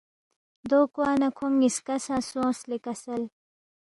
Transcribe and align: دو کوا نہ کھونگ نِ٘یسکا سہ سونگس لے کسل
دو 0.69 0.79
کوا 0.93 1.09
نہ 1.21 1.27
کھونگ 1.37 1.55
نِ٘یسکا 1.59 1.95
سہ 2.05 2.15
سونگس 2.29 2.59
لے 2.69 2.77
کسل 2.85 3.21